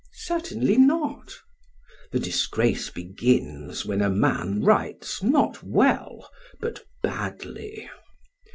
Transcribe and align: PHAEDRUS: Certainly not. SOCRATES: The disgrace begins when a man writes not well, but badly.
PHAEDRUS: 0.13 0.23
Certainly 0.45 0.77
not. 0.77 1.25
SOCRATES: 1.29 1.41
The 2.11 2.19
disgrace 2.19 2.89
begins 2.89 3.85
when 3.85 4.01
a 4.01 4.09
man 4.09 4.63
writes 4.63 5.21
not 5.21 5.61
well, 5.61 6.27
but 6.59 6.79
badly. 7.03 7.87